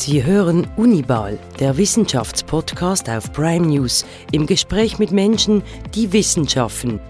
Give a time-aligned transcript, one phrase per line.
[0.00, 5.60] Sie hören Unibal, der Wissenschaftspodcast auf Prime News, im Gespräch mit Menschen,
[5.92, 7.00] die Wissenschaften.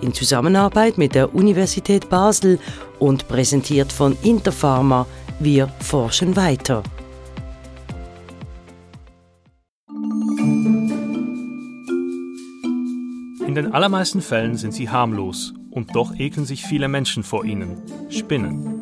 [0.00, 2.58] In Zusammenarbeit mit der Universität Basel
[2.98, 5.06] und präsentiert von Interpharma,
[5.38, 6.82] wir forschen weiter.
[13.46, 17.80] In den allermeisten Fällen sind sie harmlos und doch ekeln sich viele Menschen vor ihnen.
[18.10, 18.81] Spinnen.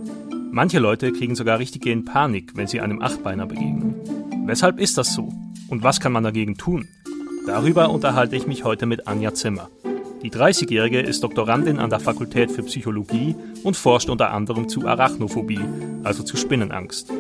[0.52, 3.95] Manche Leute kriegen sogar richtige Panik, wenn sie einem Achtbeiner begegnen.
[4.46, 5.28] Weshalb ist das so?
[5.68, 6.88] Und was kann man dagegen tun?
[7.46, 9.70] Darüber unterhalte ich mich heute mit Anja Zimmer.
[10.22, 15.60] Die 30-Jährige ist Doktorandin an der Fakultät für Psychologie und forscht unter anderem zu Arachnophobie,
[16.02, 17.12] also zu Spinnenangst.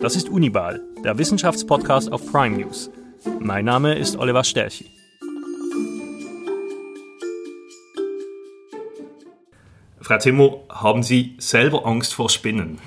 [0.00, 2.90] Das ist Unibal, der Wissenschaftspodcast auf Prime News.
[3.38, 4.95] Mein Name ist Oliver Sterchi.
[10.06, 12.78] Frau Zimmer, haben Sie selber Angst vor Spinnen?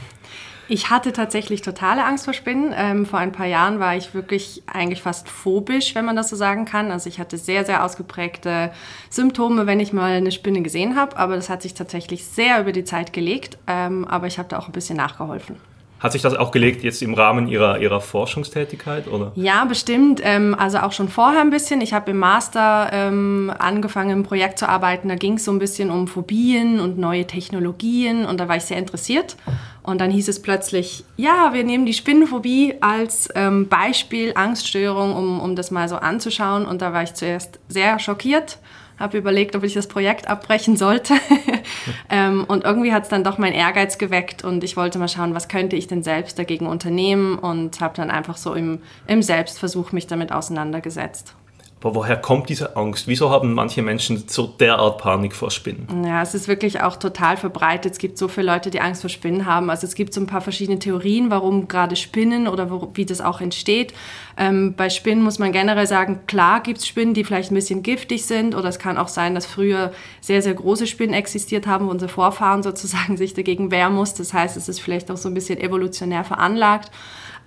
[0.70, 2.74] Ich hatte tatsächlich totale Angst vor Spinnen.
[2.74, 6.38] Ähm, vor ein paar Jahren war ich wirklich eigentlich fast phobisch, wenn man das so
[6.38, 6.92] sagen kann.
[6.92, 8.72] Also ich hatte sehr, sehr ausgeprägte
[9.10, 11.18] Symptome, wenn ich mal eine Spinne gesehen habe.
[11.18, 13.58] Aber das hat sich tatsächlich sehr über die Zeit gelegt.
[13.68, 15.58] Ähm, aber ich habe da auch ein bisschen nachgeholfen.
[16.00, 19.08] Hat sich das auch gelegt jetzt im Rahmen Ihrer, Ihrer Forschungstätigkeit?
[19.08, 19.34] Oder?
[19.36, 20.22] Ja, bestimmt.
[20.24, 21.82] Ähm, also auch schon vorher ein bisschen.
[21.82, 25.10] Ich habe im Master ähm, angefangen, im Projekt zu arbeiten.
[25.10, 28.64] Da ging es so ein bisschen um Phobien und neue Technologien und da war ich
[28.64, 29.36] sehr interessiert.
[29.84, 35.42] Und dann hieß es plötzlich, ja, wir nehmen die Spinnenphobie als ähm, Beispiel, Angststörung, um,
[35.42, 36.66] um das mal so anzuschauen.
[36.66, 38.60] Und da war ich zuerst sehr schockiert
[39.00, 41.14] habe überlegt, ob ich das Projekt abbrechen sollte.
[42.10, 45.34] ähm, und irgendwie hat es dann doch mein Ehrgeiz geweckt und ich wollte mal schauen,
[45.34, 49.92] was könnte ich denn selbst dagegen unternehmen und habe dann einfach so im, im Selbstversuch
[49.92, 51.36] mich damit auseinandergesetzt.
[51.82, 53.08] Aber woher kommt diese Angst?
[53.08, 56.04] Wieso haben manche Menschen so derart Panik vor Spinnen?
[56.04, 57.94] Ja, es ist wirklich auch total verbreitet.
[57.94, 59.70] Es gibt so viele Leute, die Angst vor Spinnen haben.
[59.70, 63.22] Also es gibt so ein paar verschiedene Theorien, warum gerade Spinnen oder wo, wie das
[63.22, 63.94] auch entsteht.
[64.36, 67.82] Ähm, bei Spinnen muss man generell sagen, klar gibt es Spinnen, die vielleicht ein bisschen
[67.82, 68.56] giftig sind.
[68.56, 72.12] Oder es kann auch sein, dass früher sehr, sehr große Spinnen existiert haben, wo unsere
[72.12, 74.18] Vorfahren sozusagen sich dagegen wehren mussten.
[74.18, 76.92] Das heißt, es ist vielleicht auch so ein bisschen evolutionär veranlagt.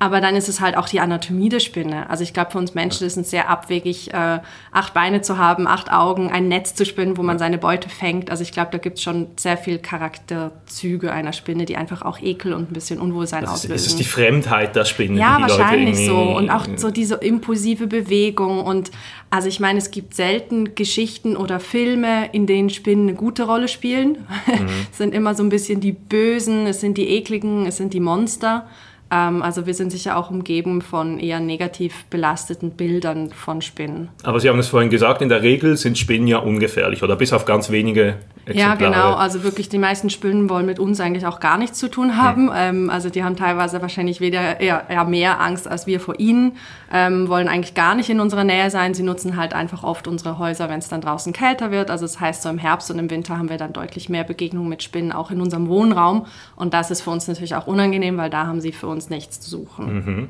[0.03, 2.11] Aber dann ist es halt auch die Anatomie der Spinne.
[2.11, 4.41] Also ich glaube, für uns Menschen ist es sehr abwegig, äh,
[4.73, 8.29] acht Beine zu haben, acht Augen, ein Netz zu spinnen, wo man seine Beute fängt.
[8.29, 12.19] Also ich glaube, da gibt es schon sehr viel Charakterzüge einer Spinne, die einfach auch
[12.19, 13.77] Ekel und ein bisschen Unwohlsein das auslösen.
[13.77, 15.21] Ist, ist es die Fremdheit der Spinne?
[15.21, 16.17] Ja, die wahrscheinlich die so.
[16.17, 18.65] Und auch so diese impulsive Bewegung.
[18.65, 18.91] Und
[19.31, 23.69] also ich meine, es gibt selten Geschichten oder Filme, in denen Spinnen eine gute Rolle
[23.69, 24.19] spielen.
[24.53, 24.69] Mhm.
[24.91, 28.01] es sind immer so ein bisschen die Bösen, es sind die Ekligen, es sind die
[28.01, 28.67] Monster.
[29.13, 34.09] Ähm, also wir sind sicher auch umgeben von eher negativ belasteten Bildern von Spinnen.
[34.25, 37.33] Aber Sie haben es vorhin gesagt, in der Regel sind Spinnen ja ungefährlich oder bis
[37.35, 38.17] auf ganz wenige
[38.47, 38.59] Exemplare.
[38.59, 39.15] Ja, genau.
[39.15, 42.53] Also wirklich die meisten Spinnen wollen mit uns eigentlich auch gar nichts zu tun haben.
[42.53, 42.91] Hm.
[42.91, 46.57] also die haben teilweise wahrscheinlich weder eher, eher mehr Angst als wir vor ihnen,
[46.93, 48.95] ähm, wollen eigentlich gar nicht in unserer Nähe sein.
[48.95, 51.91] Sie nutzen halt einfach oft unsere Häuser, wenn es dann draußen kälter wird.
[51.91, 54.69] Also das heißt, so im Herbst und im Winter haben wir dann deutlich mehr Begegnungen
[54.69, 56.27] mit Spinnen, auch in unserem Wohnraum.
[56.57, 59.11] Und das ist für uns natürlich auch unangenehm, weil da haben sie für uns uns
[59.11, 59.95] nichts zu suchen.
[59.95, 60.29] Mhm.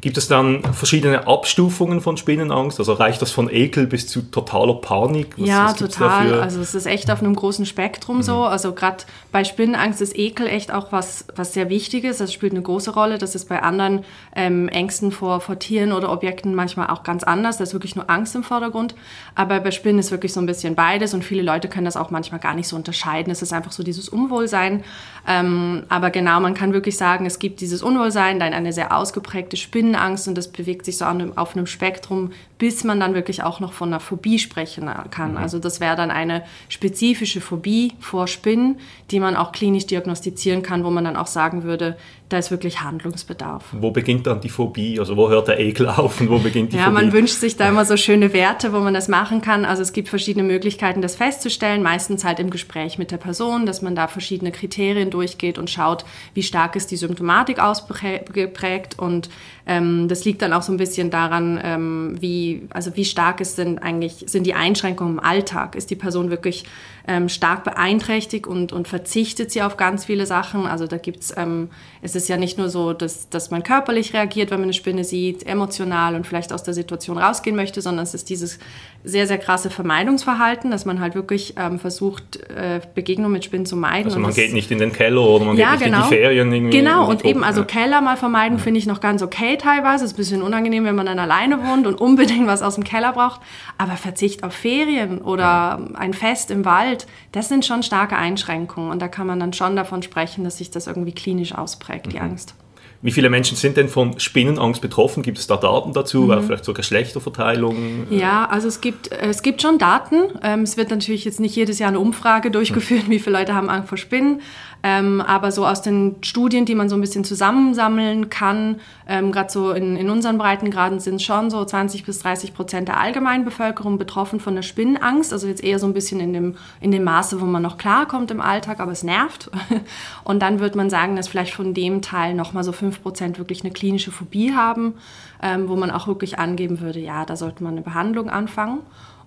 [0.00, 2.78] Gibt es dann verschiedene Abstufungen von Spinnenangst?
[2.78, 5.36] Also reicht das von Ekel bis zu totaler Panik?
[5.36, 6.40] Was, ja, was total.
[6.40, 8.22] Also es ist echt auf einem großen Spektrum mhm.
[8.22, 8.44] so.
[8.44, 8.98] Also gerade
[9.32, 12.18] bei Spinnenangst ist Ekel echt auch was, was sehr Wichtiges.
[12.18, 13.18] Das spielt eine große Rolle.
[13.18, 14.04] Das ist bei anderen
[14.36, 17.56] ähm, Ängsten vor, vor Tieren oder Objekten manchmal auch ganz anders.
[17.56, 18.94] Da ist wirklich nur Angst im Vordergrund.
[19.34, 22.12] Aber bei Spinnen ist wirklich so ein bisschen beides und viele Leute können das auch
[22.12, 23.32] manchmal gar nicht so unterscheiden.
[23.32, 24.84] Es ist einfach so dieses Unwohlsein.
[25.26, 29.56] Ähm, aber genau, man kann wirklich sagen, es gibt dieses Unwohlsein, dann eine sehr ausgeprägte
[29.56, 33.60] Spinne Spinnenangst und das bewegt sich so auf einem Spektrum, bis man dann wirklich auch
[33.60, 35.32] noch von einer Phobie sprechen kann.
[35.32, 35.36] Mhm.
[35.36, 38.80] Also das wäre dann eine spezifische Phobie vor Spinnen,
[39.10, 41.96] die man auch klinisch diagnostizieren kann, wo man dann auch sagen würde,
[42.28, 43.64] da ist wirklich Handlungsbedarf.
[43.72, 45.00] Wo beginnt dann die Phobie?
[45.00, 46.96] Also wo hört der Ekel auf und wo beginnt die ja, Phobie?
[46.96, 49.64] Ja, man wünscht sich da immer so schöne Werte, wo man das machen kann.
[49.64, 53.80] Also es gibt verschiedene Möglichkeiten, das festzustellen, meistens halt im Gespräch mit der Person, dass
[53.80, 59.30] man da verschiedene Kriterien durchgeht und schaut, wie stark ist die Symptomatik ausgeprägt und
[59.68, 63.58] ähm, das liegt dann auch so ein bisschen daran, ähm, wie, also wie stark ist
[63.58, 65.74] denn eigentlich, sind die Einschränkungen im Alltag?
[65.74, 66.64] Ist die Person wirklich
[67.06, 70.66] ähm, stark beeinträchtigt und, und verzichtet sie auf ganz viele Sachen?
[70.66, 71.70] Also da gibt's, ähm,
[72.02, 75.04] es ist ja nicht nur so, dass, dass man körperlich reagiert, wenn man eine Spinne
[75.04, 78.58] sieht, emotional und vielleicht aus der Situation rausgehen möchte, sondern es ist dieses
[79.04, 83.76] sehr, sehr krasse Vermeidungsverhalten, dass man halt wirklich ähm, versucht, äh, Begegnungen mit Spinnen zu
[83.76, 84.06] meiden.
[84.06, 86.04] Also man geht nicht in den Keller oder man ja, geht nicht genau.
[86.04, 86.78] in die Ferien irgendwie.
[86.78, 87.66] Genau, und eben, also ja.
[87.66, 88.64] Keller mal vermeiden, ja.
[88.64, 90.04] finde ich noch ganz okay teilweise.
[90.04, 93.12] Ist ein bisschen unangenehm, wenn man dann alleine wohnt und unbedingt was aus dem Keller
[93.12, 93.40] braucht.
[93.78, 98.90] Aber Verzicht auf Ferien oder ein Fest im Wald, das sind schon starke Einschränkungen.
[98.90, 102.10] Und da kann man dann schon davon sprechen, dass sich das irgendwie klinisch ausprägt, mhm.
[102.10, 102.54] die Angst.
[103.00, 105.22] Wie viele Menschen sind denn von Spinnenangst betroffen?
[105.22, 106.22] Gibt es da Daten dazu?
[106.22, 106.42] Mhm.
[106.42, 108.08] Vielleicht so Geschlechterverteilung?
[108.10, 110.16] Ja, also es gibt, es gibt schon Daten.
[110.42, 113.12] Ähm, es wird natürlich jetzt nicht jedes Jahr eine Umfrage durchgeführt, mhm.
[113.12, 114.40] wie viele Leute haben Angst vor Spinnen.
[114.82, 118.76] Ähm, aber so aus den Studien, die man so ein bisschen zusammensammeln kann,
[119.08, 123.00] ähm, gerade so in, in unseren Breitengraden sind schon so 20 bis 30 Prozent der
[123.00, 125.32] Allgemeinbevölkerung betroffen von der Spinnenangst.
[125.32, 128.30] Also jetzt eher so ein bisschen in dem, in dem Maße, wo man noch klarkommt
[128.30, 129.50] im Alltag, aber es nervt.
[130.24, 133.62] Und dann wird man sagen, dass vielleicht von dem Teil nochmal so 5 Prozent wirklich
[133.62, 134.94] eine klinische Phobie haben,
[135.42, 138.80] ähm, wo man auch wirklich angeben würde, ja, da sollte man eine Behandlung anfangen.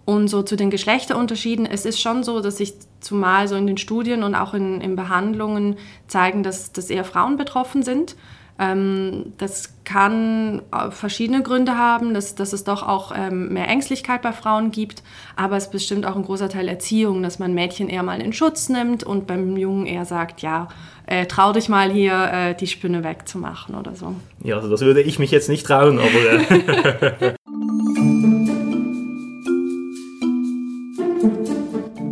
[0.04, 3.78] Und so zu den Geschlechterunterschieden, es ist schon so, dass sich zumal so in den
[3.78, 5.78] Studien und auch in, in Behandlungen
[6.08, 8.16] zeigen, dass, dass eher Frauen betroffen sind.
[8.59, 10.62] Ähm, das kann
[10.92, 15.03] verschiedene Gründe haben, dass, dass es doch auch ähm, mehr Ängstlichkeit bei Frauen gibt,
[15.36, 18.33] aber es ist bestimmt auch ein großer Teil Erziehung, dass man Mädchen eher mal in
[18.33, 20.68] Schutz nimmt und beim Jungen eher sagt, ja,
[21.07, 24.15] äh, trau dich mal hier äh, die Spinne wegzumachen oder so.
[24.44, 27.21] Ja, also das würde ich mich jetzt nicht trauen, aber...
[27.21, 27.33] Äh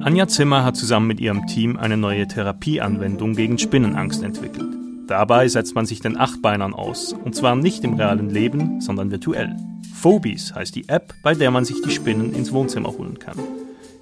[0.02, 4.79] Anja Zimmer hat zusammen mit ihrem Team eine neue Therapieanwendung gegen Spinnenangst entwickelt.
[5.10, 9.58] Dabei setzt man sich den Achtbeinern aus, und zwar nicht im realen Leben, sondern virtuell.
[9.96, 13.40] Phobies heißt die App, bei der man sich die Spinnen ins Wohnzimmer holen kann.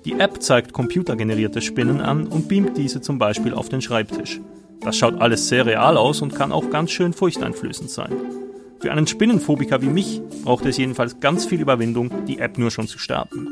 [0.03, 4.41] Die App zeigt computergenerierte Spinnen an und beamt diese zum Beispiel auf den Schreibtisch.
[4.81, 8.11] Das schaut alles sehr real aus und kann auch ganz schön furchteinflößend sein.
[8.81, 12.89] Für einen Spinnenphobiker wie mich braucht es jedenfalls ganz viel Überwindung, die App nur schon
[12.89, 13.47] zu starten.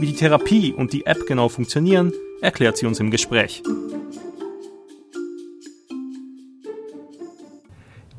[0.00, 3.62] Wie die Therapie und die App genau funktionieren, erklärt sie uns im Gespräch.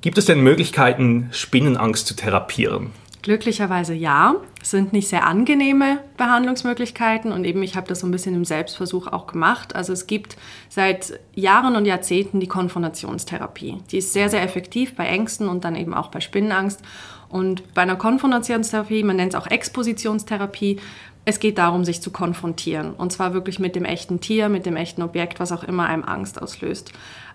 [0.02, 2.90] Gibt es denn Möglichkeiten, Spinnenangst zu therapieren?
[3.22, 4.36] Glücklicherweise ja.
[4.60, 8.44] Es sind nicht sehr angenehme Behandlungsmöglichkeiten und eben ich habe das so ein bisschen im
[8.44, 9.76] Selbstversuch auch gemacht.
[9.76, 10.38] Also es gibt
[10.70, 13.78] seit Jahren und Jahrzehnten die Konfrontationstherapie.
[13.92, 16.82] Die ist sehr, sehr effektiv bei Ängsten und dann eben auch bei Spinnenangst.
[17.30, 20.80] Und bei einer Konfrontationstherapie, man nennt es auch Expositionstherapie,
[21.24, 22.94] es geht darum, sich zu konfrontieren.
[22.94, 26.04] Und zwar wirklich mit dem echten Tier, mit dem echten Objekt, was auch immer einem
[26.04, 26.92] Angst auslöst.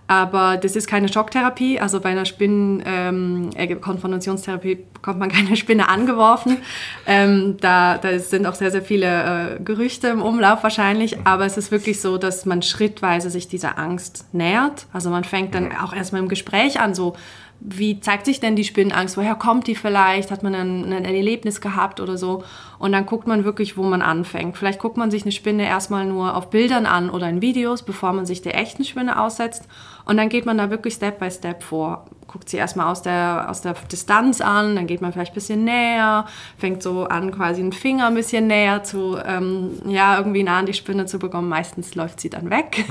[0.07, 1.79] Aber das ist keine Schocktherapie.
[1.79, 6.59] Also bei einer Spinnen-Konfrontationstherapie ähm, äh, bekommt man keine Spinne angeworfen.
[7.05, 11.17] Ähm, da, da sind auch sehr, sehr viele äh, Gerüchte im Umlauf wahrscheinlich.
[11.25, 14.85] Aber es ist wirklich so, dass man schrittweise sich dieser Angst nähert.
[14.93, 17.17] Also man fängt dann auch erstmal im Gespräch an, so
[17.59, 19.17] wie zeigt sich denn die Spinnenangst?
[19.17, 20.29] Woher kommt die vielleicht?
[20.31, 22.43] Hat man ein, ein, Erlebnis gehabt oder so?
[22.77, 24.57] Und dann guckt man wirklich, wo man anfängt.
[24.57, 28.13] Vielleicht guckt man sich eine Spinne erstmal nur auf Bildern an oder in Videos, bevor
[28.13, 29.67] man sich der echten Spinne aussetzt.
[30.05, 32.05] Und dann geht man da wirklich Step by Step vor.
[32.27, 35.63] Guckt sie erstmal aus der, aus der Distanz an, dann geht man vielleicht ein bisschen
[35.63, 36.25] näher,
[36.57, 40.65] fängt so an, quasi einen Finger ein bisschen näher zu, ähm, ja, irgendwie nah an
[40.65, 41.49] die Spinne zu bekommen.
[41.49, 42.85] Meistens läuft sie dann weg.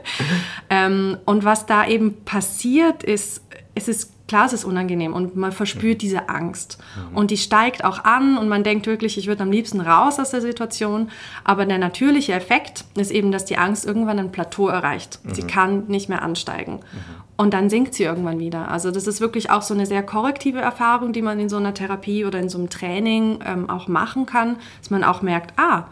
[0.70, 3.45] ähm, und was da eben passiert ist,
[3.76, 6.78] es ist klar, es ist unangenehm und man verspürt diese Angst.
[7.10, 7.16] Mhm.
[7.16, 10.30] Und die steigt auch an und man denkt wirklich, ich würde am liebsten raus aus
[10.30, 11.10] der Situation.
[11.44, 15.20] Aber der natürliche Effekt ist eben, dass die Angst irgendwann ein Plateau erreicht.
[15.22, 15.34] Mhm.
[15.34, 16.76] Sie kann nicht mehr ansteigen.
[16.76, 17.26] Mhm.
[17.36, 18.70] Und dann sinkt sie irgendwann wieder.
[18.70, 21.74] Also das ist wirklich auch so eine sehr korrektive Erfahrung, die man in so einer
[21.74, 25.84] Therapie oder in so einem Training ähm, auch machen kann, dass man auch merkt, ah,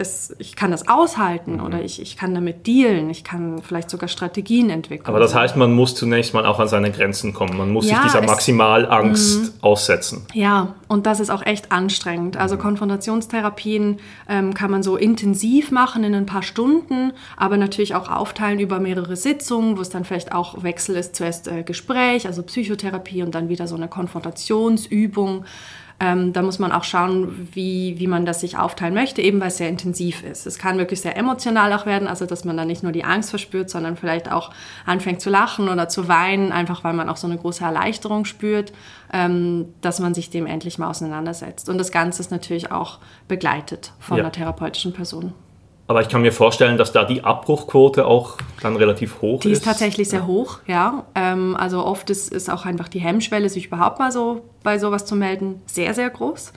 [0.00, 1.64] es, ich kann das aushalten mhm.
[1.64, 5.08] oder ich, ich kann damit dealen, ich kann vielleicht sogar Strategien entwickeln.
[5.08, 7.56] Aber das heißt, man muss zunächst mal auch an seine Grenzen kommen.
[7.56, 9.50] Man muss ja, sich dieser Maximalangst mhm.
[9.60, 10.24] aussetzen.
[10.32, 12.36] Ja, und das ist auch echt anstrengend.
[12.36, 12.60] Also mhm.
[12.60, 18.60] Konfrontationstherapien ähm, kann man so intensiv machen in ein paar Stunden, aber natürlich auch aufteilen
[18.60, 21.16] über mehrere Sitzungen, wo es dann vielleicht auch Wechsel ist.
[21.16, 25.44] Zuerst äh, Gespräch, also Psychotherapie und dann wieder so eine Konfrontationsübung.
[26.00, 29.48] Ähm, da muss man auch schauen, wie, wie man das sich aufteilen möchte, eben weil
[29.48, 30.46] es sehr intensiv ist.
[30.46, 33.30] Es kann wirklich sehr emotional auch werden, also dass man dann nicht nur die Angst
[33.30, 34.52] verspürt, sondern vielleicht auch
[34.86, 38.72] anfängt zu lachen oder zu weinen, einfach weil man auch so eine große Erleichterung spürt,
[39.12, 41.68] ähm, dass man sich dem endlich mal auseinandersetzt.
[41.68, 44.22] Und das Ganze ist natürlich auch begleitet von ja.
[44.22, 45.32] einer therapeutischen Person.
[45.88, 49.44] Aber ich kann mir vorstellen, dass da die Abbruchquote auch dann relativ hoch ist.
[49.44, 51.04] Die ist tatsächlich sehr hoch, ja.
[51.14, 55.06] Ähm, also oft ist, ist auch einfach die Hemmschwelle, sich überhaupt mal so bei sowas
[55.06, 56.52] zu melden, sehr, sehr groß.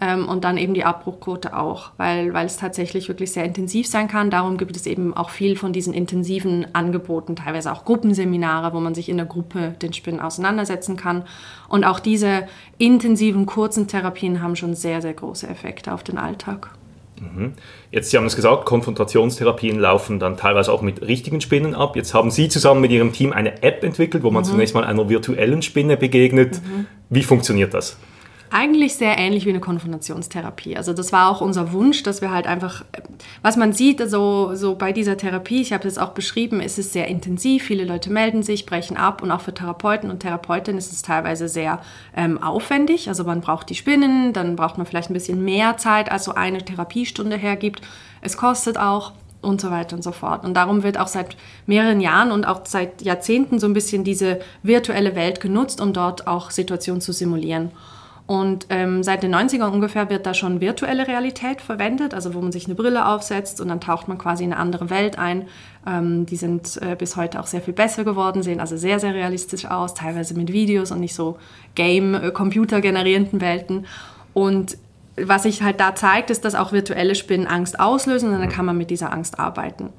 [0.00, 4.08] ähm, und dann eben die Abbruchquote auch, weil, weil es tatsächlich wirklich sehr intensiv sein
[4.08, 4.30] kann.
[4.30, 8.94] Darum gibt es eben auch viel von diesen intensiven Angeboten, teilweise auch Gruppenseminare, wo man
[8.94, 11.24] sich in der Gruppe den Spinnen auseinandersetzen kann.
[11.68, 12.46] Und auch diese
[12.78, 16.70] intensiven, kurzen Therapien haben schon sehr, sehr große Effekte auf den Alltag.
[17.20, 17.52] Mhm.
[17.90, 21.96] Jetzt, Sie haben es gesagt, Konfrontationstherapien laufen dann teilweise auch mit richtigen Spinnen ab.
[21.96, 24.48] Jetzt haben Sie zusammen mit Ihrem Team eine App entwickelt, wo man mhm.
[24.48, 26.60] zunächst mal einer virtuellen Spinne begegnet.
[26.62, 26.86] Mhm.
[27.10, 27.96] Wie funktioniert das?
[28.50, 30.76] Eigentlich sehr ähnlich wie eine Konfrontationstherapie.
[30.76, 32.84] Also das war auch unser Wunsch, dass wir halt einfach,
[33.42, 36.92] was man sieht, also so bei dieser Therapie, ich habe es auch beschrieben, ist es
[36.92, 40.92] sehr intensiv, viele Leute melden sich, brechen ab und auch für Therapeuten und Therapeutinnen ist
[40.92, 41.80] es teilweise sehr
[42.16, 43.08] ähm, aufwendig.
[43.08, 46.32] Also man braucht die Spinnen, dann braucht man vielleicht ein bisschen mehr Zeit, als so
[46.32, 47.82] eine Therapiestunde hergibt.
[48.20, 49.12] Es kostet auch
[49.42, 50.44] und so weiter und so fort.
[50.44, 51.36] Und darum wird auch seit
[51.66, 56.26] mehreren Jahren und auch seit Jahrzehnten so ein bisschen diese virtuelle Welt genutzt, um dort
[56.26, 57.70] auch Situationen zu simulieren.
[58.26, 62.50] Und ähm, seit den 90ern ungefähr wird da schon virtuelle Realität verwendet, also wo man
[62.50, 65.46] sich eine Brille aufsetzt und dann taucht man quasi in eine andere Welt ein.
[65.86, 69.14] Ähm, die sind äh, bis heute auch sehr viel besser geworden, sehen also sehr, sehr
[69.14, 71.38] realistisch aus, teilweise mit Videos und nicht so
[71.76, 73.86] Game-Computer-generierenden äh, Welten.
[74.34, 74.76] Und
[75.16, 78.66] was sich halt da zeigt, ist, dass auch virtuelle Spinnen Angst auslösen und dann kann
[78.66, 79.90] man mit dieser Angst arbeiten.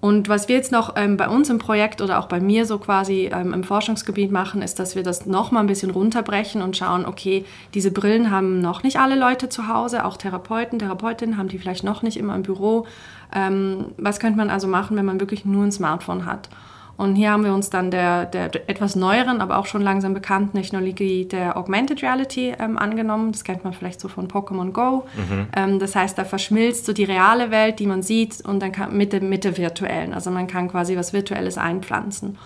[0.00, 2.78] Und was wir jetzt noch ähm, bei uns im Projekt oder auch bei mir so
[2.78, 6.76] quasi ähm, im Forschungsgebiet machen, ist, dass wir das noch mal ein bisschen runterbrechen und
[6.76, 11.48] schauen, okay, diese Brillen haben noch nicht alle Leute zu Hause, auch Therapeuten, Therapeutinnen haben
[11.48, 12.86] die vielleicht noch nicht immer im Büro.
[13.34, 16.48] Ähm, was könnte man also machen, wenn man wirklich nur ein Smartphone hat?
[16.98, 20.56] Und hier haben wir uns dann der, der etwas neueren, aber auch schon langsam bekannten
[20.56, 23.30] Technologie der Augmented Reality ähm, angenommen.
[23.30, 25.06] Das kennt man vielleicht so von Pokémon Go.
[25.16, 25.46] Mhm.
[25.54, 28.96] Ähm, das heißt, da verschmilzt so die reale Welt, die man sieht, und dann kann,
[28.96, 30.12] mit, der, mit der virtuellen.
[30.12, 32.36] Also man kann quasi was Virtuelles einpflanzen.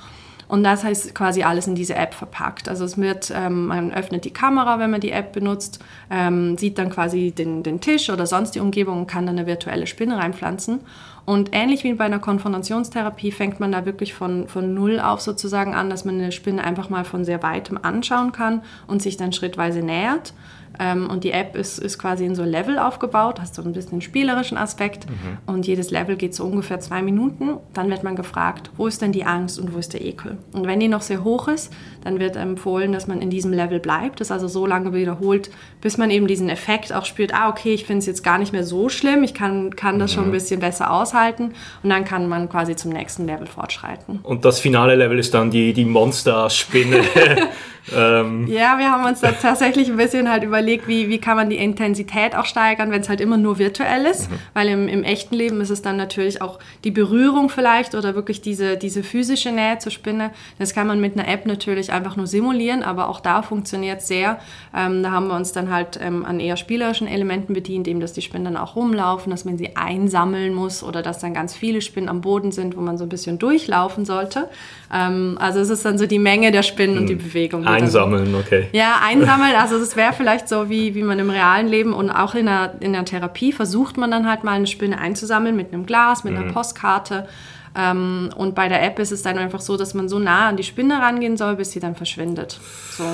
[0.49, 2.69] Und das heißt quasi alles in diese App verpackt.
[2.69, 6.77] Also es wird, ähm, man öffnet die Kamera, wenn man die App benutzt, ähm, sieht
[6.77, 10.19] dann quasi den, den Tisch oder sonst die Umgebung und kann dann eine virtuelle Spinne
[10.19, 10.81] reinpflanzen.
[11.25, 15.75] Und ähnlich wie bei einer Konfrontationstherapie fängt man da wirklich von, von Null auf sozusagen
[15.75, 19.33] an, dass man eine Spinne einfach mal von sehr weitem anschauen kann und sich dann
[19.33, 20.35] schrittweise nähert.
[20.79, 23.93] Ähm, und die App ist, ist quasi in so Level aufgebaut, hast so ein bisschen
[23.93, 25.09] einen spielerischen Aspekt.
[25.09, 25.39] Mhm.
[25.47, 27.59] Und jedes Level geht so ungefähr zwei Minuten.
[27.75, 30.39] Dann wird man gefragt, wo ist denn die Angst und wo ist der Ekel?
[30.53, 31.73] Und wenn die noch sehr hoch ist,
[32.05, 34.21] dann wird empfohlen, dass man in diesem Level bleibt.
[34.21, 35.51] Das also so lange wiederholt,
[35.81, 38.53] bis man eben diesen Effekt auch spürt, ah, okay, ich finde es jetzt gar nicht
[38.53, 40.15] mehr so schlimm, ich kann, kann das mhm.
[40.15, 41.55] schon ein bisschen besser aushalten.
[41.83, 44.21] Und dann kann man quasi zum nächsten Level fortschreiten.
[44.23, 47.03] Und das finale Level ist dann die, die Monster-Spinne.
[47.95, 48.47] ähm.
[48.47, 51.57] Ja, wir haben uns da tatsächlich ein bisschen halt überlegt, wie, wie kann man die
[51.57, 54.31] Intensität auch steigern, wenn es halt immer nur virtuell ist.
[54.31, 54.35] Mhm.
[54.55, 58.41] Weil im, im echten Leben ist es dann natürlich auch die Berührung vielleicht oder wirklich
[58.41, 60.31] diese, diese physische Nähe zur Spinne.
[60.59, 64.09] Das kann man mit einer App natürlich einfach nur simulieren, aber auch da funktioniert es
[64.09, 64.39] sehr.
[64.77, 68.13] Ähm, da haben wir uns dann halt ähm, an eher spielerischen Elementen bedient, eben dass
[68.13, 71.81] die Spinnen dann auch rumlaufen, dass man sie einsammeln muss oder dass dann ganz viele
[71.81, 74.49] Spinnen am Boden sind, wo man so ein bisschen durchlaufen sollte.
[74.93, 77.23] Ähm, also es ist dann so die Menge der Spinnen und die hm.
[77.23, 77.67] Bewegung.
[77.67, 78.69] Einsammeln, okay.
[78.73, 79.55] Ja, einsammeln.
[79.57, 82.75] Also es wäre vielleicht so, wie, wie man im realen Leben und auch in der,
[82.81, 86.35] in der Therapie versucht man dann halt mal eine Spinne einzusammeln mit einem Glas, mit
[86.35, 86.55] einer mhm.
[86.55, 87.29] Postkarte.
[87.75, 90.57] Ähm, und bei der App ist es dann einfach so, dass man so nah an
[90.57, 92.61] die Spinne rangehen soll, bis sie dann verschwindet.
[92.91, 93.05] So.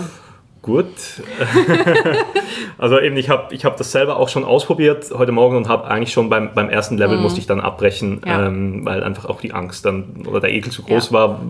[0.62, 0.86] Gut.
[2.78, 5.86] also eben, ich habe ich hab das selber auch schon ausprobiert heute Morgen und habe
[5.88, 7.22] eigentlich schon beim, beim ersten Level mm.
[7.22, 8.46] musste ich dann abbrechen, ja.
[8.46, 11.12] ähm, weil einfach auch die Angst dann oder der Ekel zu groß ja.
[11.12, 11.40] war.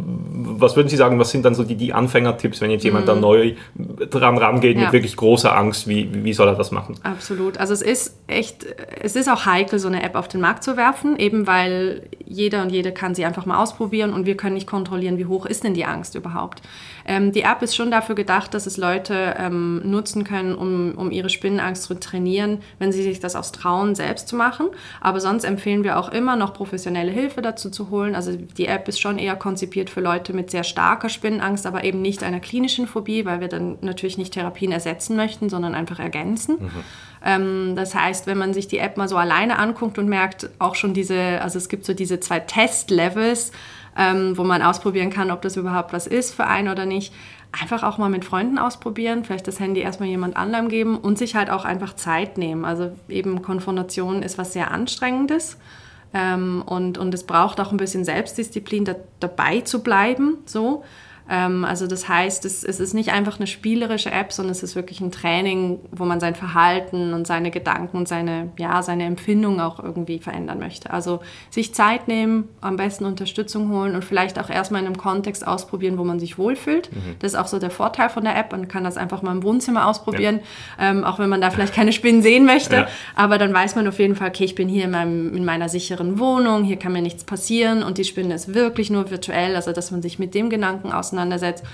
[0.61, 3.09] Was würden Sie sagen, was sind dann so die, die Anfängertipps, wenn jetzt jemand mm.
[3.09, 3.55] da neu
[4.11, 4.85] dran rangeht ja.
[4.85, 6.97] mit wirklich großer Angst, wie, wie soll er das machen?
[7.03, 7.59] Absolut.
[7.59, 8.67] Also es ist echt,
[9.01, 12.63] es ist auch heikel, so eine App auf den Markt zu werfen, eben weil jeder
[12.63, 15.65] und jede kann sie einfach mal ausprobieren und wir können nicht kontrollieren, wie hoch ist
[15.65, 16.61] denn die Angst überhaupt.
[17.09, 21.11] Ähm, die App ist schon dafür gedacht, dass es Leute ähm, nutzen können, um, um
[21.11, 24.67] ihre Spinnenangst zu trainieren, wenn sie sich das aus Trauen selbst zu machen.
[25.01, 28.15] Aber sonst empfehlen wir auch immer noch professionelle Hilfe dazu zu holen.
[28.15, 32.03] Also die App ist schon eher konzipiert für Leute mit sehr starker Spinnenangst, aber eben
[32.03, 36.57] nicht einer klinischen Phobie, weil wir dann natürlich nicht Therapien ersetzen möchten, sondern einfach ergänzen.
[36.61, 36.71] Mhm.
[37.25, 40.75] Ähm, das heißt, wenn man sich die App mal so alleine anguckt und merkt, auch
[40.75, 43.53] schon diese, also es gibt so diese zwei Test-Levels,
[43.99, 47.13] ähm, wo man ausprobieren kann, ob das überhaupt was ist für einen oder nicht.
[47.61, 51.35] Einfach auch mal mit Freunden ausprobieren, vielleicht das Handy erstmal jemand anderem geben und sich
[51.35, 52.65] halt auch einfach Zeit nehmen.
[52.65, 55.59] Also eben Konfrontation ist was sehr Anstrengendes.
[56.15, 60.39] Ähm, und, und es braucht auch ein bisschen Selbstdisziplin, da, dabei zu bleiben.
[60.47, 60.85] So.
[61.31, 64.77] Ähm, also das heißt, es, es, ist nicht einfach eine spielerische App, sondern es ist
[64.77, 69.61] wirklich ein Training, wo man sein Verhalten und seine Gedanken und seine, ja, seine Empfindungen
[69.61, 70.91] auch irgendwie verändern möchte.
[70.91, 71.21] Also
[71.51, 75.99] sich Zeit nehmen, am besten Unterstützung holen und vielleicht auch erstmal in einem Kontext ausprobieren,
[75.99, 76.91] wo man sich wohlfühlt.
[76.93, 77.17] Mhm.
[77.19, 78.53] Das ist auch so der Vorteil von der App.
[78.53, 80.41] Man kann das einfach mal im Wohnzimmer ausprobieren,
[80.79, 80.91] ja.
[80.91, 82.75] ähm, auch wenn man da vielleicht keine Spinnen sehen möchte.
[82.77, 82.89] Ja.
[83.15, 85.69] Aber dann weiß man auf jeden Fall, okay, ich bin hier in, meinem, in meiner
[85.69, 89.57] sicheren Wohnung, hier kann mir nichts passieren und die Spinne ist wirklich nur virtuell.
[89.57, 91.65] Also dass man sich mit dem Gedanken auseinandersetzt auseinandersetzt.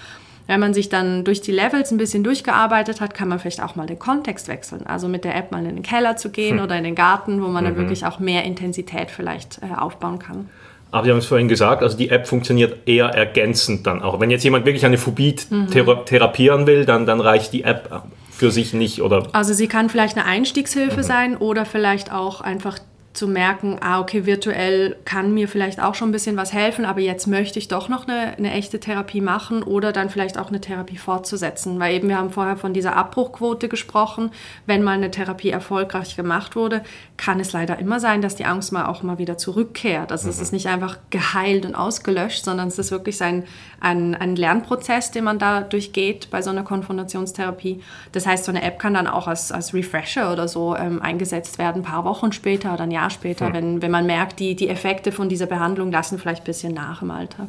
[0.46, 3.76] Wenn man sich dann durch die Levels ein bisschen durchgearbeitet hat, kann man vielleicht auch
[3.76, 4.86] mal den Kontext wechseln.
[4.86, 6.64] Also mit der App mal in den Keller zu gehen hm.
[6.64, 7.68] oder in den Garten, wo man mhm.
[7.68, 10.50] dann wirklich auch mehr Intensität vielleicht äh, aufbauen kann.
[10.90, 14.20] Aber Sie haben es vorhin gesagt, also die App funktioniert eher ergänzend dann auch.
[14.20, 15.68] Wenn jetzt jemand wirklich eine Phobie mhm.
[15.68, 19.26] thera therapieren will, dann, dann reicht die App für sich nicht, oder?
[19.32, 21.02] Also sie kann vielleicht eine Einstiegshilfe mhm.
[21.02, 22.78] sein oder vielleicht auch einfach
[23.14, 27.00] zu merken, ah, okay, virtuell kann mir vielleicht auch schon ein bisschen was helfen, aber
[27.00, 30.60] jetzt möchte ich doch noch eine, eine, echte Therapie machen oder dann vielleicht auch eine
[30.60, 31.78] Therapie fortzusetzen.
[31.78, 34.32] Weil eben wir haben vorher von dieser Abbruchquote gesprochen.
[34.66, 36.82] Wenn mal eine Therapie erfolgreich gemacht wurde,
[37.16, 40.10] kann es leider immer sein, dass die Angst mal auch mal wieder zurückkehrt.
[40.10, 40.30] Also mhm.
[40.30, 43.44] es ist nicht einfach geheilt und ausgelöscht, sondern es ist wirklich ein,
[43.80, 47.80] ein, ein Lernprozess, den man da durchgeht bei so einer Konfrontationstherapie.
[48.12, 51.58] Das heißt, so eine App kann dann auch als, als Refresher oder so ähm, eingesetzt
[51.58, 53.54] werden, ein paar Wochen später oder ein Jahr später, hm.
[53.54, 57.02] wenn, wenn man merkt, die, die Effekte von dieser Behandlung lassen vielleicht ein bisschen nach
[57.02, 57.48] im Alltag.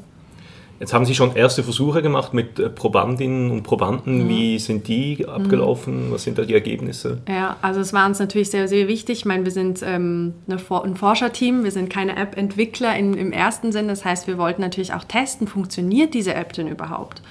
[0.79, 4.25] Jetzt haben Sie schon erste Versuche gemacht mit äh, Probandinnen und Probanden.
[4.25, 4.29] Mhm.
[4.29, 6.10] Wie sind die abgelaufen?
[6.10, 6.12] Mhm.
[6.12, 7.22] Was sind da die Ergebnisse?
[7.29, 9.20] Ja, also es war uns natürlich sehr, sehr wichtig.
[9.20, 13.88] Ich meine, wir sind ähm, ein Forscherteam, wir sind keine App-Entwickler im ersten Sinn.
[13.88, 17.22] Das heißt, wir wollten natürlich auch testen, funktioniert diese App denn überhaupt?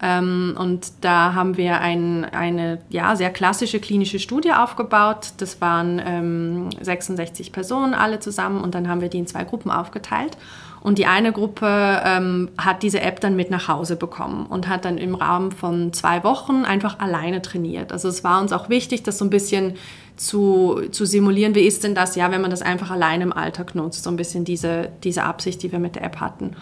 [0.00, 5.32] Ähm, und da haben wir ein, eine ja, sehr klassische klinische Studie aufgebaut.
[5.38, 9.70] Das waren ähm, 66 Personen alle zusammen und dann haben wir die in zwei Gruppen
[9.70, 10.36] aufgeteilt.
[10.80, 14.84] Und die eine Gruppe ähm, hat diese App dann mit nach Hause bekommen und hat
[14.84, 17.92] dann im Rahmen von zwei Wochen einfach alleine trainiert.
[17.92, 19.74] Also es war uns auch wichtig, das so ein bisschen
[20.16, 23.74] zu, zu simulieren, wie ist denn das, ja, wenn man das einfach alleine im Alltag
[23.74, 26.56] nutzt, so ein bisschen diese, diese Absicht, die wir mit der App hatten.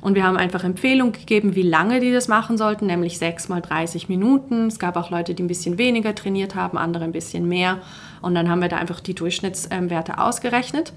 [0.00, 3.60] Und wir haben einfach Empfehlungen gegeben, wie lange die das machen sollten, nämlich 6 mal
[3.60, 4.68] 30 Minuten.
[4.68, 7.78] Es gab auch Leute, die ein bisschen weniger trainiert haben, andere ein bisschen mehr.
[8.22, 10.92] Und dann haben wir da einfach die Durchschnittswerte ausgerechnet.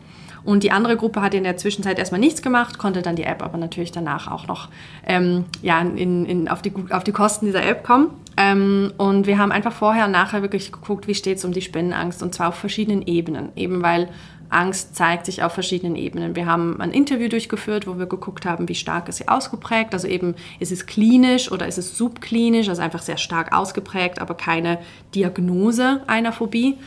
[0.49, 3.43] Und die andere Gruppe hat in der Zwischenzeit erstmal nichts gemacht, konnte dann die App
[3.43, 4.69] aber natürlich danach auch noch
[5.05, 8.07] ähm, ja, in, in, auf, die, auf die Kosten dieser App kommen.
[8.35, 11.61] Ähm, und wir haben einfach vorher und nachher wirklich geguckt, wie steht es um die
[11.61, 13.49] Spinnenangst und zwar auf verschiedenen Ebenen.
[13.55, 14.09] Eben weil
[14.49, 16.35] Angst zeigt sich auf verschiedenen Ebenen.
[16.35, 19.93] Wir haben ein Interview durchgeführt, wo wir geguckt haben, wie stark ist sie ausgeprägt.
[19.93, 24.33] Also eben, ist es klinisch oder ist es subklinisch, also einfach sehr stark ausgeprägt, aber
[24.33, 24.79] keine
[25.13, 26.79] Diagnose einer Phobie.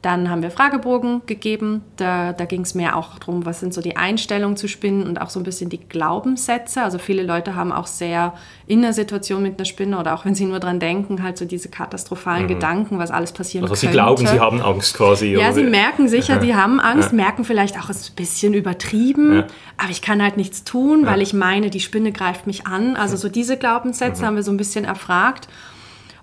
[0.00, 1.82] Dann haben wir Fragebogen gegeben.
[1.96, 5.20] Da, da ging es mehr auch darum, was sind so die Einstellungen zu Spinnen und
[5.20, 6.82] auch so ein bisschen die Glaubenssätze.
[6.82, 8.34] Also viele Leute haben auch sehr
[8.68, 11.46] in der Situation mit einer Spinne oder auch wenn sie nur dran denken, halt so
[11.46, 12.48] diese katastrophalen mhm.
[12.48, 13.88] Gedanken, was alles passieren also könnte.
[13.88, 15.32] Also sie glauben, sie haben Angst quasi.
[15.32, 17.16] Ja, sie merken sicher, sie haben Angst, ja.
[17.16, 19.46] merken vielleicht auch, es ist ein bisschen übertrieben, ja.
[19.78, 22.94] aber ich kann halt nichts tun, weil ich meine, die Spinne greift mich an.
[22.94, 24.26] Also so diese Glaubenssätze mhm.
[24.26, 25.48] haben wir so ein bisschen erfragt.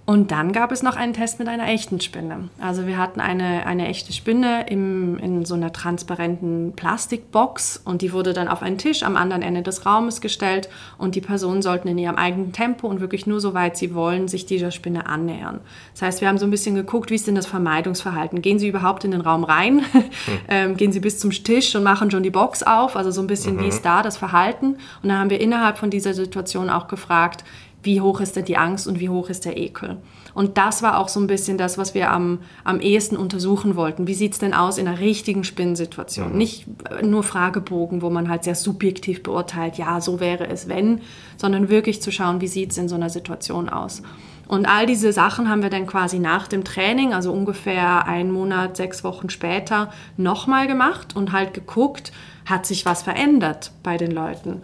[0.07, 2.49] Und dann gab es noch einen Test mit einer echten Spinne.
[2.59, 8.13] Also wir hatten eine, eine echte Spinne im, in so einer transparenten Plastikbox und die
[8.13, 11.87] wurde dann auf einen Tisch am anderen Ende des Raumes gestellt und die Personen sollten
[11.87, 15.59] in ihrem eigenen Tempo und wirklich nur so weit sie wollen sich dieser Spinne annähern.
[15.93, 18.43] Das heißt, wir haben so ein bisschen geguckt, wie ist denn das Vermeidungsverhalten?
[18.43, 19.81] Gehen sie überhaupt in den Raum rein?
[19.91, 20.03] Hm.
[20.49, 22.95] ähm, gehen sie bis zum Tisch und machen schon die Box auf?
[22.95, 23.61] Also so ein bisschen, mhm.
[23.61, 24.77] wie ist da das Verhalten?
[25.01, 27.43] Und dann haben wir innerhalb von dieser Situation auch gefragt,
[27.85, 29.97] wie hoch ist denn die Angst und wie hoch ist der Ekel.
[30.33, 34.07] Und das war auch so ein bisschen das, was wir am, am ehesten untersuchen wollten.
[34.07, 36.33] Wie sieht es denn aus in einer richtigen Spinnensituation?
[36.33, 36.37] Mhm.
[36.37, 36.65] Nicht
[37.03, 41.01] nur Fragebogen, wo man halt sehr subjektiv beurteilt, ja, so wäre es, wenn,
[41.37, 44.01] sondern wirklich zu schauen, wie sieht es in so einer Situation aus.
[44.47, 48.77] Und all diese Sachen haben wir dann quasi nach dem Training, also ungefähr einen Monat,
[48.77, 52.11] sechs Wochen später, nochmal gemacht und halt geguckt,
[52.45, 54.61] hat sich was verändert bei den Leuten.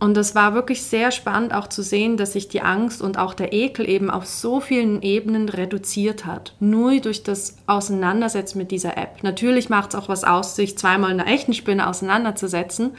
[0.00, 3.32] Und es war wirklich sehr spannend auch zu sehen, dass sich die Angst und auch
[3.32, 6.54] der Ekel eben auf so vielen Ebenen reduziert hat.
[6.60, 9.22] Nur durch das Auseinandersetzen mit dieser App.
[9.22, 12.90] Natürlich macht es auch was aus, sich zweimal in einer echten Spinne auseinanderzusetzen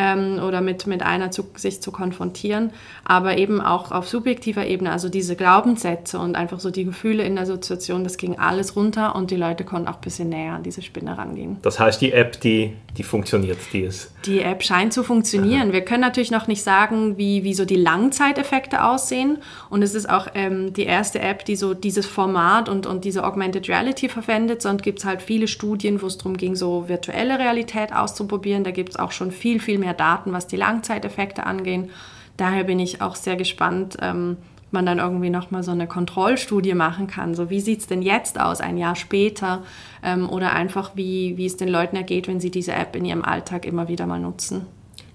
[0.00, 2.72] ähm, oder mit, mit einer zu, sich zu konfrontieren,
[3.04, 7.36] aber eben auch auf subjektiver Ebene, also diese Glaubenssätze und einfach so die Gefühle in
[7.36, 10.62] der Situation, das ging alles runter und die Leute konnten auch ein bisschen näher an
[10.62, 11.58] diese Spinne rangehen.
[11.62, 14.10] Das heißt, die App, die, die funktioniert, die ist.
[14.24, 15.68] Die App scheint zu funktionieren.
[15.68, 15.72] Aha.
[15.72, 19.38] Wir können natürlich noch nicht sagen, wie, wie so die Langzeiteffekte aussehen.
[19.68, 23.24] Und es ist auch ähm, die erste App, die so dieses Format und, und diese
[23.24, 24.62] Augmented Reality verwendet.
[24.62, 28.64] Sonst gibt es halt viele Studien, wo es darum ging, so virtuelle Realität auszuprobieren.
[28.64, 31.90] Da gibt es auch schon viel, viel mehr Daten, was die Langzeiteffekte angehen.
[32.36, 34.38] daher bin ich auch sehr gespannt, ähm,
[34.70, 37.34] man dann irgendwie nochmal so eine Kontrollstudie machen kann.
[37.34, 39.62] So, wie sieht es denn jetzt aus, ein Jahr später?
[40.02, 43.24] Ähm, oder einfach, wie, wie es den Leuten ergeht, wenn sie diese App in ihrem
[43.24, 44.66] Alltag immer wieder mal nutzen.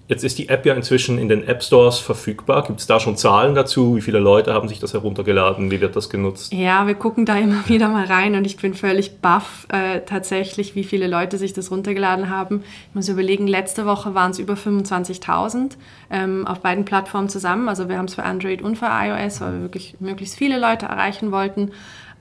[0.07, 2.63] Jetzt ist die App ja inzwischen in den App Stores verfügbar.
[2.63, 3.95] Gibt es da schon Zahlen dazu?
[3.95, 5.71] Wie viele Leute haben sich das heruntergeladen?
[5.71, 6.53] Wie wird das genutzt?
[6.53, 10.75] Ja, wir gucken da immer wieder mal rein und ich bin völlig baff äh, tatsächlich,
[10.75, 12.63] wie viele Leute sich das runtergeladen haben.
[12.89, 15.71] Ich muss überlegen, letzte Woche waren es über 25.000
[16.11, 17.67] ähm, auf beiden Plattformen zusammen.
[17.67, 20.85] Also wir haben es für Android und für iOS, weil wir wirklich möglichst viele Leute
[20.85, 21.71] erreichen wollten.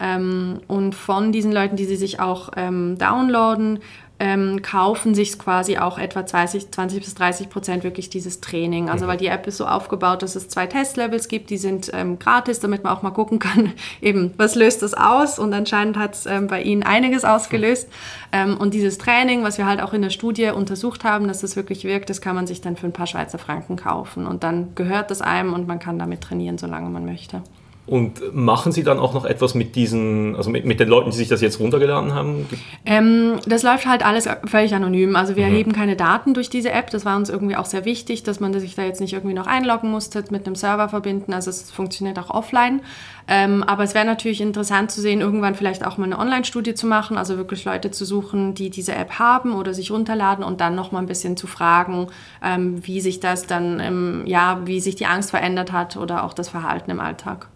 [0.00, 3.78] Ähm, und von diesen Leuten, die sie sich auch ähm, downloaden,
[4.20, 8.88] ähm, kaufen sich quasi auch etwa 20, 20 bis 30 Prozent wirklich dieses Training.
[8.88, 9.10] Also mhm.
[9.10, 12.60] weil die App ist so aufgebaut, dass es zwei Testlevels gibt, die sind ähm, gratis,
[12.60, 15.38] damit man auch mal gucken kann, eben, was löst das aus?
[15.38, 17.88] Und anscheinend hat es ähm, bei ihnen einiges ausgelöst.
[18.30, 21.56] Ähm, und dieses Training, was wir halt auch in der Studie untersucht haben, dass das
[21.56, 24.26] wirklich wirkt, das kann man sich dann für ein paar Schweizer Franken kaufen.
[24.26, 27.42] Und dann gehört das einem und man kann damit trainieren, solange man möchte.
[27.86, 31.16] Und machen Sie dann auch noch etwas mit diesen, also mit, mit den Leuten, die
[31.16, 32.46] sich das jetzt runtergeladen haben?
[32.86, 35.16] Ähm, das läuft halt alles völlig anonym.
[35.16, 35.52] Also wir mhm.
[35.52, 36.88] erheben keine Daten durch diese App.
[36.88, 39.46] Das war uns irgendwie auch sehr wichtig, dass man sich da jetzt nicht irgendwie noch
[39.46, 41.34] einloggen musste, mit einem Server verbinden.
[41.34, 42.80] Also es funktioniert auch offline.
[43.28, 46.86] Ähm, aber es wäre natürlich interessant zu sehen, irgendwann vielleicht auch mal eine Online-Studie zu
[46.86, 50.74] machen, also wirklich Leute zu suchen, die diese App haben oder sich runterladen und dann
[50.74, 52.06] noch mal ein bisschen zu fragen,
[52.42, 56.32] ähm, wie sich das dann, im, ja, wie sich die Angst verändert hat oder auch
[56.32, 57.48] das Verhalten im Alltag.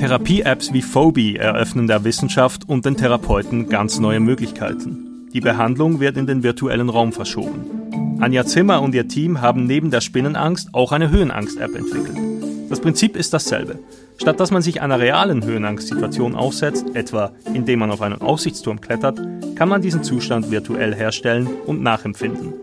[0.00, 5.28] Therapie-Apps wie Phobie eröffnen der Wissenschaft und den Therapeuten ganz neue Möglichkeiten.
[5.32, 8.18] Die Behandlung wird in den virtuellen Raum verschoben.
[8.18, 12.16] Anja Zimmer und ihr Team haben neben der Spinnenangst auch eine Höhenangst-App entwickelt.
[12.70, 13.78] Das Prinzip ist dasselbe.
[14.16, 19.20] Statt dass man sich einer realen Höhenangstsituation aussetzt, etwa indem man auf einen Aussichtsturm klettert,
[19.54, 22.54] kann man diesen Zustand virtuell herstellen und nachempfinden.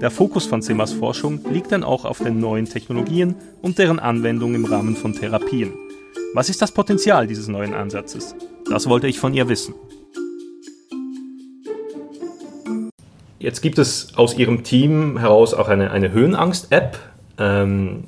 [0.00, 4.54] Der Fokus von Zimmers Forschung liegt dann auch auf den neuen Technologien und deren Anwendung
[4.54, 5.72] im Rahmen von Therapien.
[6.34, 8.34] Was ist das Potenzial dieses neuen Ansatzes?
[8.68, 9.74] Das wollte ich von ihr wissen.
[13.38, 16.98] Jetzt gibt es aus Ihrem Team heraus auch eine, eine Höhenangst-App.
[17.38, 18.04] Ähm,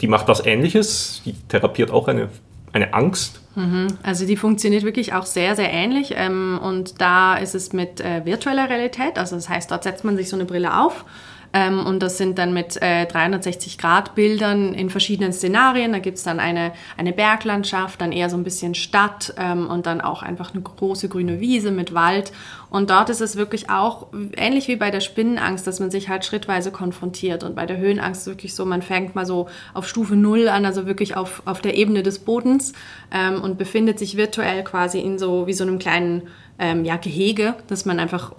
[0.00, 1.22] die macht was Ähnliches.
[1.24, 2.28] Die therapiert auch eine,
[2.72, 3.40] eine Angst.
[3.56, 3.88] Mhm.
[4.02, 6.14] Also die funktioniert wirklich auch sehr, sehr ähnlich.
[6.16, 9.18] Ähm, und da ist es mit äh, virtueller Realität.
[9.18, 11.04] Also das heißt, dort setzt man sich so eine Brille auf
[11.52, 15.92] ähm, und das sind dann mit äh, 360-Grad-Bildern in verschiedenen Szenarien.
[15.92, 19.86] Da gibt es dann eine, eine Berglandschaft, dann eher so ein bisschen Stadt ähm, und
[19.86, 22.32] dann auch einfach eine große grüne Wiese mit Wald.
[22.70, 26.24] Und dort ist es wirklich auch ähnlich wie bei der Spinnenangst, dass man sich halt
[26.24, 27.42] schrittweise konfrontiert.
[27.42, 30.48] Und bei der Höhenangst ist es wirklich so, man fängt mal so auf Stufe Null
[30.48, 32.74] an, also wirklich auf, auf der Ebene des Bodens
[33.12, 36.28] ähm, und befindet sich virtuell quasi in so wie so einem kleinen
[36.60, 38.32] ähm, ja, Gehege, dass man einfach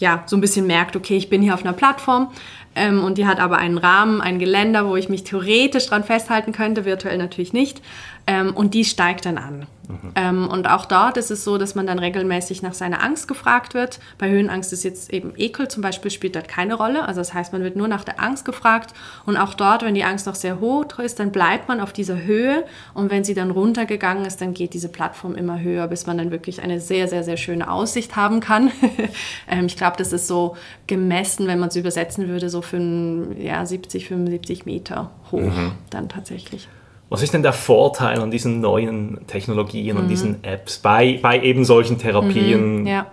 [0.00, 2.30] ja, so ein bisschen merkt, okay, ich bin hier auf einer Plattform
[2.74, 6.52] ähm, und die hat aber einen Rahmen, ein Geländer, wo ich mich theoretisch dran festhalten
[6.52, 7.82] könnte, virtuell natürlich nicht.
[8.28, 9.66] Ähm, und die steigt dann an.
[9.88, 10.12] Mhm.
[10.14, 13.72] Ähm, und auch dort ist es so, dass man dann regelmäßig nach seiner Angst gefragt
[13.72, 14.00] wird.
[14.18, 17.08] Bei Höhenangst ist jetzt eben Ekel zum Beispiel spielt dort keine Rolle.
[17.08, 18.92] Also das heißt, man wird nur nach der Angst gefragt.
[19.24, 22.22] Und auch dort, wenn die Angst noch sehr hoch ist, dann bleibt man auf dieser
[22.22, 22.64] Höhe.
[22.92, 26.30] Und wenn sie dann runtergegangen ist, dann geht diese Plattform immer höher, bis man dann
[26.30, 28.70] wirklich eine sehr, sehr, sehr schöne Aussicht haben kann.
[29.48, 30.54] ähm, ich glaube, das ist so
[30.86, 32.78] gemessen, wenn man es übersetzen würde, so für
[33.38, 35.72] ja, 70, 75 Meter hoch mhm.
[35.88, 36.68] dann tatsächlich.
[37.10, 40.02] Was ist denn der Vorteil an diesen neuen Technologien mhm.
[40.02, 42.80] und diesen Apps bei, bei eben solchen Therapien?
[42.80, 43.06] Mhm, ja,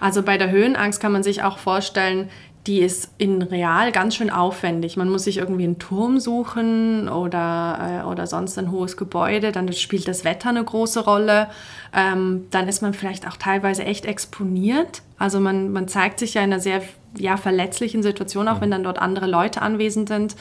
[0.00, 2.28] also bei der Höhenangst kann man sich auch vorstellen,
[2.66, 4.96] die ist in real ganz schön aufwendig.
[4.96, 9.52] Man muss sich irgendwie einen Turm suchen oder, äh, oder sonst ein hohes Gebäude.
[9.52, 11.48] Dann spielt das Wetter eine große Rolle.
[11.94, 15.02] Ähm, dann ist man vielleicht auch teilweise echt exponiert.
[15.16, 16.82] Also man, man zeigt sich ja in einer sehr
[17.16, 18.62] ja, verletzlichen Situation, auch mhm.
[18.62, 20.34] wenn dann dort andere Leute anwesend sind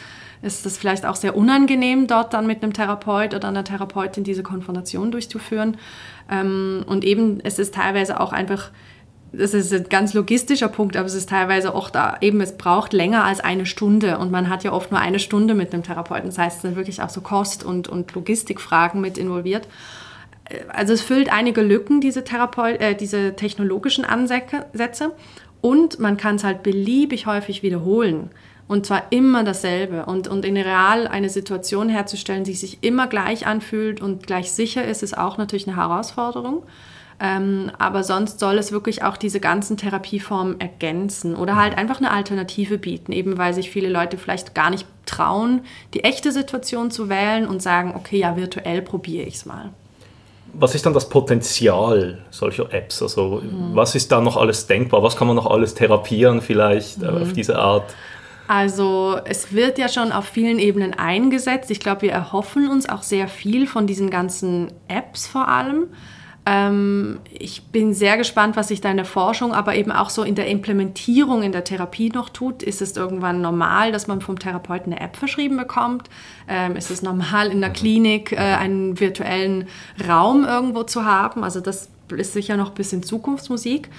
[0.46, 4.44] ist es vielleicht auch sehr unangenehm, dort dann mit einem Therapeut oder einer Therapeutin diese
[4.44, 5.78] Konfrontation durchzuführen.
[6.32, 8.70] Ähm, und eben, es ist teilweise auch einfach,
[9.34, 12.94] das ist ein ganz logistischer Punkt, aber es ist teilweise auch da, eben, es braucht
[12.94, 16.30] länger als eine Stunde und man hat ja oft nur eine Stunde mit einem Therapeuten.
[16.30, 19.68] Das heißt, es sind wirklich auch so Kost- und, und Logistikfragen mit involviert.
[20.70, 25.12] Also es füllt einige Lücken, diese, Therapeut äh, diese technologischen Ansätze
[25.62, 28.30] und man kann es halt beliebig häufig wiederholen.
[28.68, 30.06] Und zwar immer dasselbe.
[30.06, 34.84] Und, und in real eine Situation herzustellen, die sich immer gleich anfühlt und gleich sicher
[34.84, 36.64] ist, ist auch natürlich eine Herausforderung.
[37.18, 42.12] Ähm, aber sonst soll es wirklich auch diese ganzen Therapieformen ergänzen oder halt einfach eine
[42.12, 45.62] Alternative bieten, eben weil sich viele Leute vielleicht gar nicht trauen,
[45.94, 49.70] die echte Situation zu wählen und sagen, okay, ja, virtuell probiere ich es mal.
[50.58, 53.02] was ist dann das Potenzial solcher Apps?
[53.02, 53.76] Also mhm.
[53.76, 55.02] was ist da noch alles denkbar?
[55.02, 57.22] Was kann man noch alles therapieren vielleicht mhm.
[57.22, 57.94] auf diese Art?
[58.48, 61.72] Also es wird ja schon auf vielen Ebenen eingesetzt.
[61.72, 65.88] Ich glaube, wir erhoffen uns auch sehr viel von diesen ganzen Apps vor allem.
[66.48, 70.22] Ähm, ich bin sehr gespannt, was sich da in der Forschung, aber eben auch so
[70.22, 72.62] in der Implementierung in der Therapie noch tut.
[72.62, 76.08] Ist es irgendwann normal, dass man vom Therapeuten eine App verschrieben bekommt?
[76.48, 79.68] Ähm, ist es normal, in der Klinik äh, einen virtuellen
[80.08, 81.44] Raum irgendwo zu haben?
[81.44, 83.90] Also das ist sicher noch ein bisschen Zukunftsmusik.